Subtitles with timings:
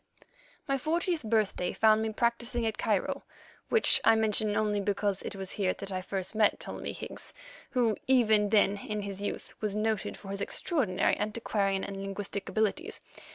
[0.67, 3.21] My fortieth birthday found me practising at Cairo,
[3.69, 7.35] which I mention only because it was here that first I met Ptolemy Higgs,
[7.69, 12.99] who, even then in his youth, was noted for his extraordinary antiquarian and linguistic abilities.